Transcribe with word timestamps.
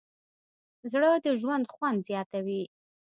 زړه 0.91 1.09
د 1.25 1.27
ژوند 1.41 1.65
خوند 1.73 1.99
زیاتوي. 2.09 2.63